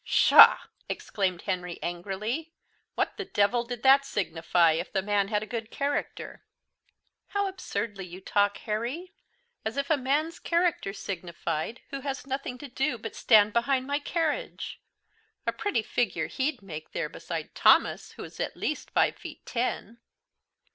[0.03, 0.57] "Pshaw!"
[0.89, 2.51] exclaimed Henry angrily.
[2.95, 6.43] "What the devil did that signify if the man had a good character?"
[7.27, 9.11] "How absurdly you talk, Harry,
[9.63, 13.85] as if a man's character signified who has nothing to do but to stand behind
[13.85, 14.81] my carriage!
[15.45, 19.99] A pretty figure he'd made there beside Thomas, who is at least five feet ten!"